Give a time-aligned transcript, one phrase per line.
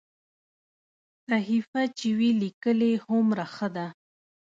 [1.27, 3.87] صحیفه چې وي لیکلې هومره ښه ده.